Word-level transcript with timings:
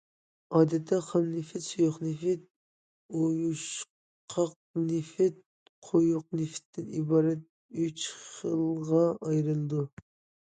ئادەتتە، 0.57 0.97
خام 1.07 1.25
نېفىت 1.33 1.63
سۇيۇق 1.65 1.97
نېفىت، 2.05 2.45
ئۇيۇشقاق 3.19 4.55
نېفىت، 4.85 5.37
قويۇق 5.89 6.25
نېفىتتىن 6.39 6.87
ئىبارەت 7.01 7.45
ئۈچ 7.83 8.07
خىلغا 8.23 9.03
ئايرىلىدۇ. 9.29 9.85